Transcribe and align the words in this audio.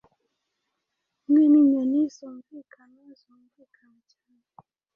Hamwe 1.21 1.43
ninyoni 1.51 1.99
zumvikana 2.15 3.01
zumvikana 3.21 3.99
cyane 4.11 4.45